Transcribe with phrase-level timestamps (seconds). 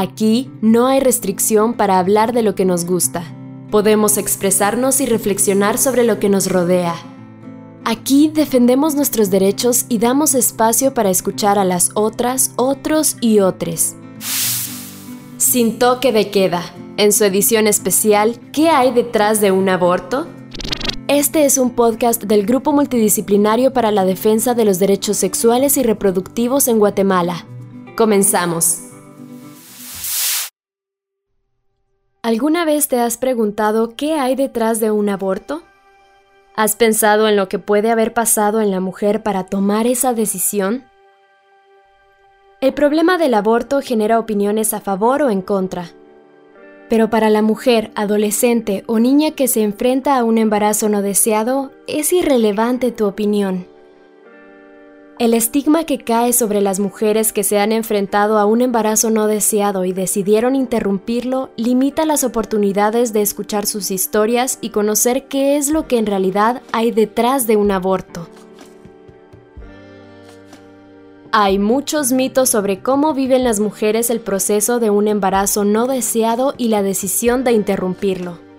[0.00, 3.22] Aquí no hay restricción para hablar de lo que nos gusta.
[3.70, 6.94] Podemos expresarnos y reflexionar sobre lo que nos rodea.
[7.84, 13.94] Aquí defendemos nuestros derechos y damos espacio para escuchar a las otras, otros y otres.
[15.36, 16.62] Sin toque de queda,
[16.96, 20.26] en su edición especial ¿Qué hay detrás de un aborto?
[21.08, 25.82] Este es un podcast del Grupo Multidisciplinario para la Defensa de los Derechos Sexuales y
[25.82, 27.44] Reproductivos en Guatemala.
[27.98, 28.89] Comenzamos.
[32.22, 35.62] ¿Alguna vez te has preguntado qué hay detrás de un aborto?
[36.54, 40.84] ¿Has pensado en lo que puede haber pasado en la mujer para tomar esa decisión?
[42.60, 45.92] El problema del aborto genera opiniones a favor o en contra.
[46.90, 51.72] Pero para la mujer, adolescente o niña que se enfrenta a un embarazo no deseado,
[51.86, 53.66] es irrelevante tu opinión.
[55.20, 59.26] El estigma que cae sobre las mujeres que se han enfrentado a un embarazo no
[59.26, 65.68] deseado y decidieron interrumpirlo limita las oportunidades de escuchar sus historias y conocer qué es
[65.68, 68.28] lo que en realidad hay detrás de un aborto.
[71.32, 76.54] Hay muchos mitos sobre cómo viven las mujeres el proceso de un embarazo no deseado
[76.56, 78.49] y la decisión de interrumpirlo.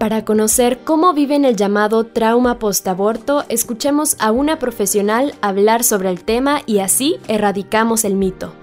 [0.00, 6.24] Para conocer cómo viven el llamado trauma postaborto, escuchemos a una profesional hablar sobre el
[6.24, 8.54] tema y así erradicamos el mito.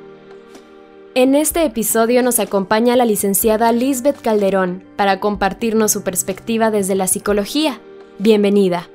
[1.13, 7.05] En este episodio nos acompaña la licenciada Lisbeth Calderón para compartirnos su perspectiva desde la
[7.05, 7.79] psicología.
[8.17, 8.89] Bienvenida.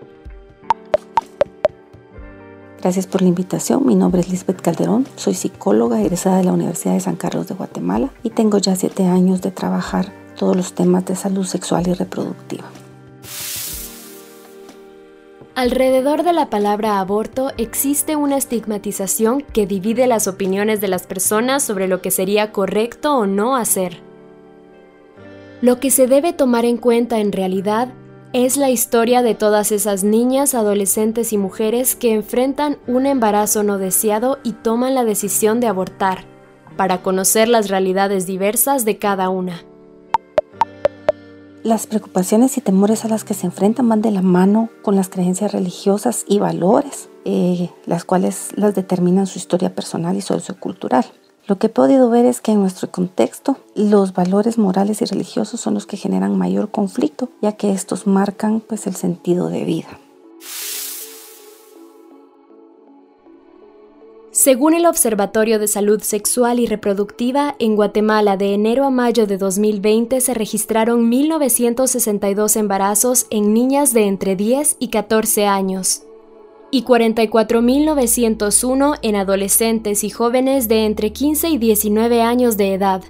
[2.80, 3.86] Gracias por la invitación.
[3.86, 5.06] Mi nombre es Lisbeth Calderón.
[5.14, 9.06] Soy psicóloga egresada de la Universidad de San Carlos de Guatemala y tengo ya siete
[9.06, 12.64] años de trabajar todos los temas de salud sexual y reproductiva.
[15.54, 21.62] Alrededor de la palabra aborto existe una estigmatización que divide las opiniones de las personas
[21.62, 24.00] sobre lo que sería correcto o no hacer.
[25.60, 27.88] Lo que se debe tomar en cuenta en realidad
[28.32, 33.76] es la historia de todas esas niñas, adolescentes y mujeres que enfrentan un embarazo no
[33.76, 36.24] deseado y toman la decisión de abortar,
[36.78, 39.62] para conocer las realidades diversas de cada una.
[41.62, 45.08] Las preocupaciones y temores a las que se enfrentan van de la mano con las
[45.08, 51.04] creencias religiosas y valores, eh, las cuales las determinan su historia personal y sociocultural.
[51.46, 55.60] Lo que he podido ver es que en nuestro contexto los valores morales y religiosos
[55.60, 60.01] son los que generan mayor conflicto, ya que estos marcan pues el sentido de vida.
[64.42, 69.38] Según el Observatorio de Salud Sexual y Reproductiva, en Guatemala de enero a mayo de
[69.38, 76.02] 2020 se registraron 1.962 embarazos en niñas de entre 10 y 14 años
[76.72, 83.04] y 44.901 en adolescentes y jóvenes de entre 15 y 19 años de edad.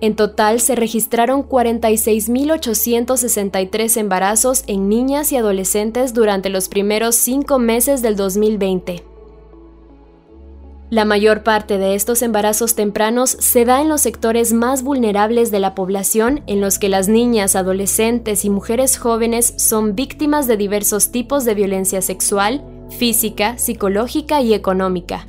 [0.00, 8.00] En total se registraron 46.863 embarazos en niñas y adolescentes durante los primeros cinco meses
[8.00, 9.09] del 2020.
[10.90, 15.60] La mayor parte de estos embarazos tempranos se da en los sectores más vulnerables de
[15.60, 21.12] la población en los que las niñas, adolescentes y mujeres jóvenes son víctimas de diversos
[21.12, 25.28] tipos de violencia sexual, física, psicológica y económica.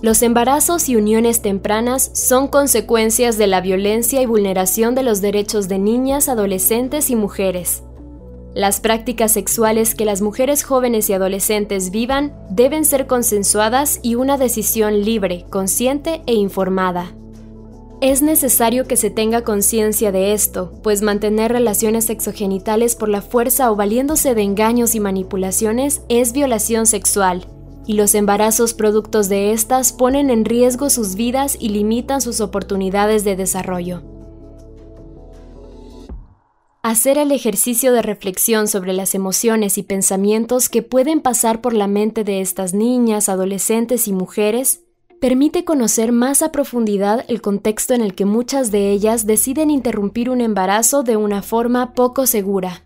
[0.00, 5.68] Los embarazos y uniones tempranas son consecuencias de la violencia y vulneración de los derechos
[5.68, 7.82] de niñas, adolescentes y mujeres.
[8.54, 14.36] Las prácticas sexuales que las mujeres jóvenes y adolescentes vivan deben ser consensuadas y una
[14.36, 17.14] decisión libre, consciente e informada.
[18.02, 23.70] Es necesario que se tenga conciencia de esto, pues mantener relaciones sexogenitales por la fuerza
[23.70, 27.46] o valiéndose de engaños y manipulaciones es violación sexual,
[27.86, 33.24] y los embarazos productos de estas ponen en riesgo sus vidas y limitan sus oportunidades
[33.24, 34.11] de desarrollo.
[36.84, 41.86] Hacer el ejercicio de reflexión sobre las emociones y pensamientos que pueden pasar por la
[41.86, 44.80] mente de estas niñas, adolescentes y mujeres
[45.20, 50.28] permite conocer más a profundidad el contexto en el que muchas de ellas deciden interrumpir
[50.28, 52.82] un embarazo de una forma poco segura.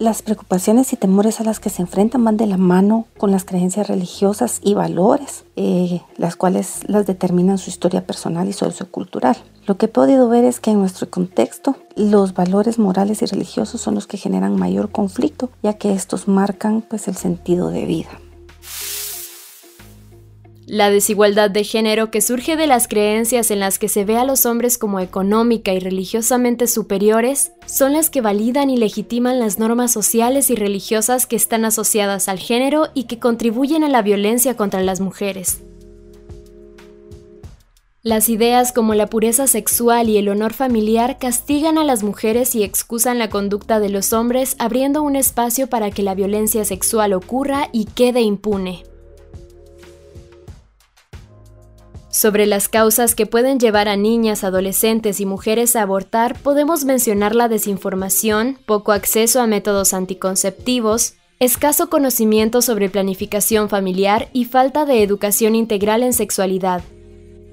[0.00, 3.44] Las preocupaciones y temores a las que se enfrentan van de la mano con las
[3.44, 9.36] creencias religiosas y valores, eh, las cuales las determinan su historia personal y sociocultural.
[9.66, 13.80] Lo que he podido ver es que en nuestro contexto los valores morales y religiosos
[13.80, 18.10] son los que generan mayor conflicto, ya que estos marcan pues el sentido de vida.
[20.66, 24.24] La desigualdad de género que surge de las creencias en las que se ve a
[24.24, 29.92] los hombres como económica y religiosamente superiores son las que validan y legitiman las normas
[29.92, 34.82] sociales y religiosas que están asociadas al género y que contribuyen a la violencia contra
[34.82, 35.60] las mujeres.
[38.02, 42.62] Las ideas como la pureza sexual y el honor familiar castigan a las mujeres y
[42.62, 47.68] excusan la conducta de los hombres abriendo un espacio para que la violencia sexual ocurra
[47.72, 48.84] y quede impune.
[52.24, 57.34] Sobre las causas que pueden llevar a niñas, adolescentes y mujeres a abortar, podemos mencionar
[57.34, 65.02] la desinformación, poco acceso a métodos anticonceptivos, escaso conocimiento sobre planificación familiar y falta de
[65.02, 66.82] educación integral en sexualidad.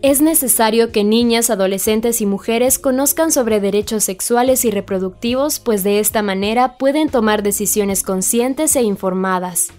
[0.01, 5.99] Es necesario que niñas, adolescentes y mujeres conozcan sobre derechos sexuales y reproductivos, pues de
[5.99, 9.73] esta manera pueden tomar decisiones conscientes e informadas.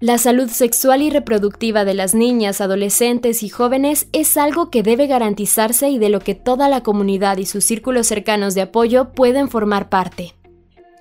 [0.00, 5.06] La salud sexual y reproductiva de las niñas, adolescentes y jóvenes es algo que debe
[5.06, 9.50] garantizarse y de lo que toda la comunidad y sus círculos cercanos de apoyo pueden
[9.50, 10.34] formar parte.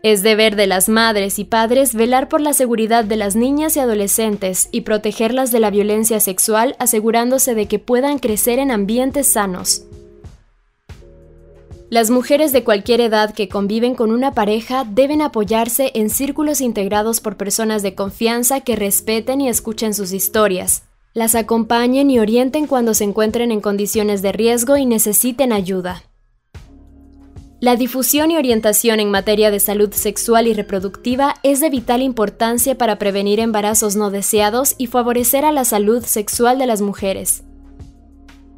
[0.03, 3.79] Es deber de las madres y padres velar por la seguridad de las niñas y
[3.79, 9.85] adolescentes y protegerlas de la violencia sexual asegurándose de que puedan crecer en ambientes sanos.
[11.89, 17.19] Las mujeres de cualquier edad que conviven con una pareja deben apoyarse en círculos integrados
[17.19, 20.83] por personas de confianza que respeten y escuchen sus historias,
[21.15, 26.03] las acompañen y orienten cuando se encuentren en condiciones de riesgo y necesiten ayuda.
[27.59, 32.77] La difusión y orientación en materia de salud sexual y reproductiva es de vital importancia
[32.77, 37.43] para prevenir embarazos no deseados y favorecer a la salud sexual de las mujeres.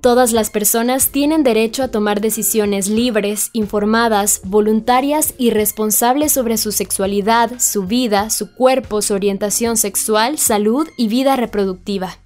[0.02, 6.72] Todas las personas tienen derecho a tomar decisiones libres, informadas, voluntarias y responsables sobre su
[6.72, 12.18] sexualidad, su vida, su cuerpo, su orientación sexual, salud y vida reproductiva.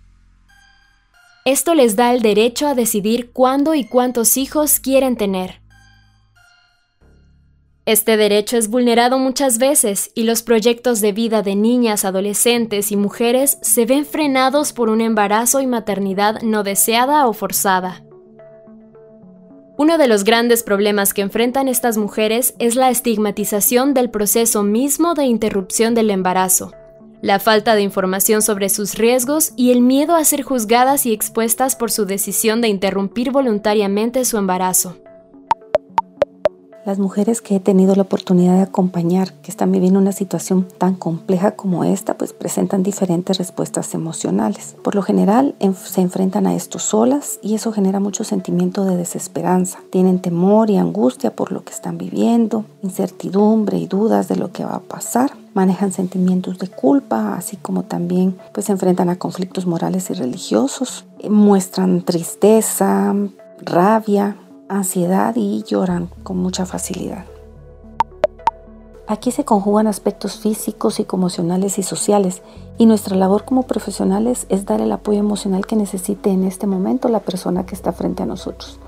[1.43, 5.64] Esto les da el derecho a decidir cuándo y cuántos hijos quieren tener.
[7.85, 12.95] Este derecho es vulnerado muchas veces y los proyectos de vida de niñas, adolescentes y
[12.95, 18.03] mujeres se ven frenados por un embarazo y maternidad no deseada o forzada.
[19.77, 25.13] Uno de los grandes problemas que enfrentan estas mujeres es la estigmatización del proceso mismo
[25.13, 26.71] de interrupción del embarazo,
[27.21, 31.75] la falta de información sobre sus riesgos y el miedo a ser juzgadas y expuestas
[31.75, 34.97] por su decisión de interrumpir voluntariamente su embarazo.
[36.85, 40.93] Las mujeres que he tenido la oportunidad de acompañar, que están viviendo una situación tan
[40.93, 44.75] compleja como esta, pues presentan diferentes respuestas emocionales.
[44.83, 49.79] Por lo general se enfrentan a esto solas y eso genera mucho sentimiento de desesperanza.
[49.89, 54.63] Tienen temor y angustia por lo que están viviendo, incertidumbre y dudas de lo que
[54.63, 59.65] va a pasar manejan sentimientos de culpa, así como también pues se enfrentan a conflictos
[59.65, 63.15] morales y religiosos, muestran tristeza,
[63.61, 64.35] rabia,
[64.69, 67.25] ansiedad y lloran con mucha facilidad.
[69.07, 72.41] Aquí se conjugan aspectos físicos, psicoemocionales y sociales
[72.79, 77.07] y nuestra labor como profesionales es dar el apoyo emocional que necesite en este momento
[77.07, 78.79] la persona que está frente a nosotros.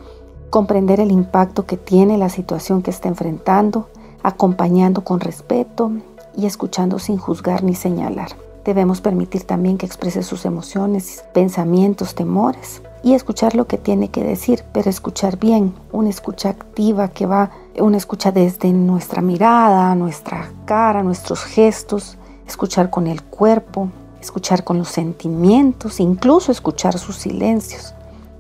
[0.50, 3.90] Comprender el impacto que tiene la situación que está enfrentando,
[4.24, 5.92] acompañando con respeto
[6.36, 8.47] y escuchando sin juzgar ni señalar.
[8.68, 14.26] Debemos permitir también que exprese sus emociones, pensamientos, temores y escuchar lo que tiene que
[14.26, 17.50] decir, pero escuchar bien, una escucha activa que va,
[17.80, 23.88] una escucha desde nuestra mirada, nuestra cara, nuestros gestos, escuchar con el cuerpo,
[24.20, 27.94] escuchar con los sentimientos, incluso escuchar sus silencios,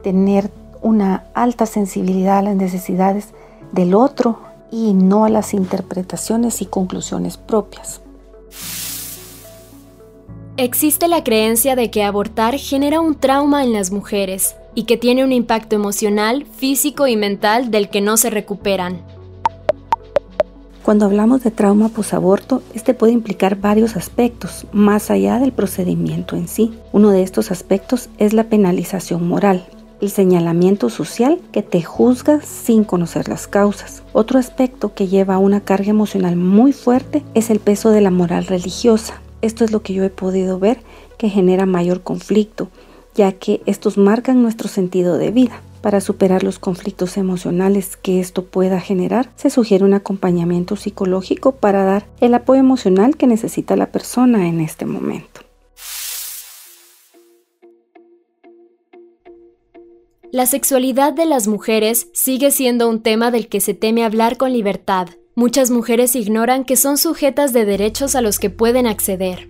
[0.03, 3.29] tener una alta sensibilidad a las necesidades
[3.71, 4.39] del otro
[4.71, 8.01] y no a las interpretaciones y conclusiones propias.
[10.59, 15.23] Existe la creencia de que abortar genera un trauma en las mujeres y que tiene
[15.23, 18.99] un impacto emocional, físico y mental del que no se recuperan.
[20.81, 26.47] Cuando hablamos de trauma posaborto, este puede implicar varios aspectos, más allá del procedimiento en
[26.47, 26.73] sí.
[26.91, 29.63] Uno de estos aspectos es la penalización moral,
[30.01, 34.01] el señalamiento social que te juzga sin conocer las causas.
[34.11, 38.09] Otro aspecto que lleva a una carga emocional muy fuerte es el peso de la
[38.09, 40.81] moral religiosa, esto es lo que yo he podido ver
[41.17, 42.69] que genera mayor conflicto,
[43.15, 45.61] ya que estos marcan nuestro sentido de vida.
[45.81, 51.83] Para superar los conflictos emocionales que esto pueda generar, se sugiere un acompañamiento psicológico para
[51.83, 55.41] dar el apoyo emocional que necesita la persona en este momento.
[60.31, 64.51] La sexualidad de las mujeres sigue siendo un tema del que se teme hablar con
[64.51, 69.47] libertad, Muchas mujeres ignoran que son sujetas de derechos a los que pueden acceder.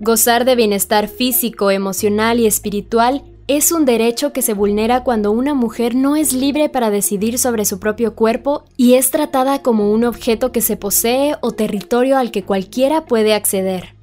[0.00, 5.52] Gozar de bienestar físico, emocional y espiritual es un derecho que se vulnera cuando una
[5.52, 10.04] mujer no es libre para decidir sobre su propio cuerpo y es tratada como un
[10.04, 13.99] objeto que se posee o territorio al que cualquiera puede acceder.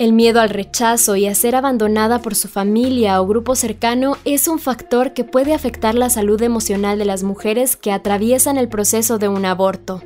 [0.00, 4.48] El miedo al rechazo y a ser abandonada por su familia o grupo cercano es
[4.48, 9.18] un factor que puede afectar la salud emocional de las mujeres que atraviesan el proceso
[9.18, 10.02] de un aborto.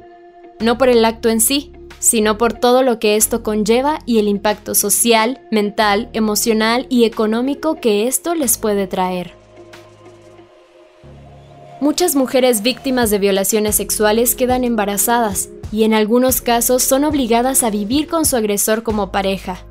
[0.59, 1.71] No por el acto en sí,
[2.01, 7.77] sino por todo lo que esto conlleva y el impacto social, mental, emocional y económico
[7.77, 9.35] que esto les puede traer.
[11.81, 17.71] Muchas mujeres víctimas de violaciones sexuales quedan embarazadas y en algunos casos son obligadas a
[17.71, 19.65] vivir con su agresor como pareja,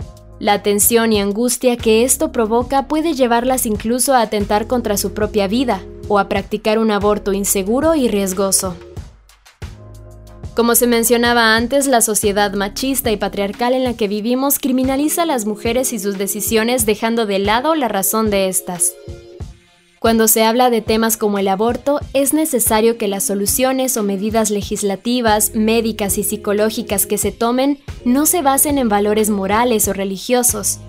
[0.43, 5.47] la tensión y angustia que esto provoca puede llevarlas incluso a atentar contra su propia
[5.47, 8.75] vida o a practicar un aborto inseguro y riesgoso.
[10.53, 15.25] Como se mencionaba antes, la sociedad machista y patriarcal en la que vivimos criminaliza a
[15.25, 18.93] las mujeres y sus decisiones dejando de lado la razón de estas.
[20.03, 24.49] Cuando se habla de temas como el aborto, es necesario que las soluciones o medidas
[24.49, 30.79] legislativas, médicas y psicológicas que se tomen no se basen en valores morales o religiosos,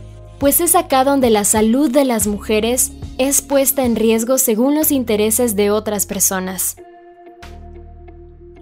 [0.41, 4.91] pues es acá donde la salud de las mujeres es puesta en riesgo según los
[4.91, 6.75] intereses de otras personas.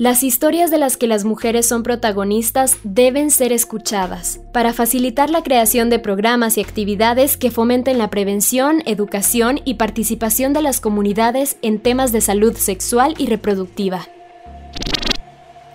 [0.03, 5.45] Las historias de las que las mujeres son protagonistas deben ser escuchadas para facilitar la
[5.45, 11.57] creación de programas y actividades que fomenten la prevención, educación y participación de las comunidades
[11.63, 14.09] en temas de salud sexual y reproductiva.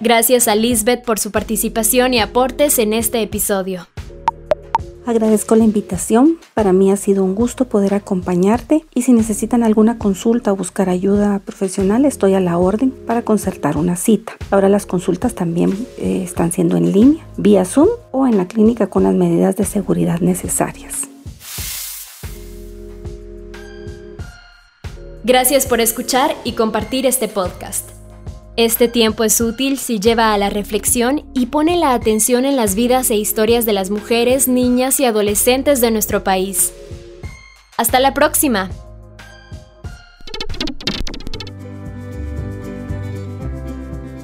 [0.01, 3.87] Gracias a Lisbeth por su participación y aportes en este episodio.
[5.07, 9.97] Agradezco la invitación, para mí ha sido un gusto poder acompañarte y si necesitan alguna
[9.97, 14.33] consulta o buscar ayuda profesional estoy a la orden para concertar una cita.
[14.51, 18.87] Ahora las consultas también eh, están siendo en línea, vía Zoom o en la clínica
[18.87, 21.03] con las medidas de seguridad necesarias.
[25.23, 27.96] Gracias por escuchar y compartir este podcast.
[28.57, 32.73] Este tiempo es útil si lleva a la reflexión y pone la atención en las
[32.73, 36.73] vidas e historias de las mujeres, niñas y adolescentes de nuestro país.
[37.77, 38.71] Hasta la próxima.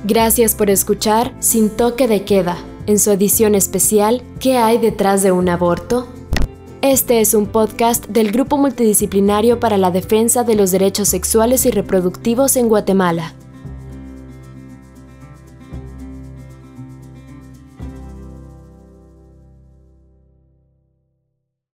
[0.03, 5.31] Gracias por escuchar Sin Toque de Queda, en su edición especial ¿Qué hay detrás de
[5.31, 6.07] un aborto?
[6.81, 11.71] Este es un podcast del Grupo Multidisciplinario para la Defensa de los Derechos Sexuales y
[11.71, 13.35] Reproductivos en Guatemala.